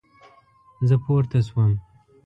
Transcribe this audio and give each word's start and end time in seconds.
زه 0.87 0.95
پورته 1.03 1.39
شوم 1.47 1.71